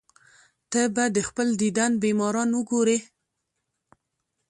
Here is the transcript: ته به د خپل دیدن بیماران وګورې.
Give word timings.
ته 0.71 0.81
به 0.95 1.03
د 1.15 1.17
خپل 1.27 1.47
دیدن 1.61 1.91
بیماران 2.03 2.49
وګورې. 2.53 2.97